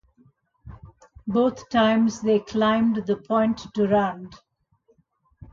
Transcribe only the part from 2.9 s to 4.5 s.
the "Pointe Durand".